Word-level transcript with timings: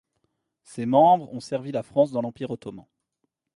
Ses 0.63 0.87
membres 0.87 1.31
ont 1.31 1.39
servi 1.39 1.71
la 1.71 1.83
France 1.83 2.09
dans 2.11 2.23
l'empire 2.23 2.49
Ottoman. 2.49 2.87